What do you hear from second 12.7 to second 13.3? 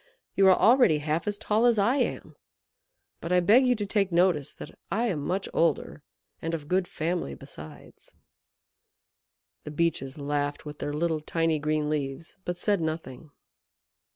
nothing.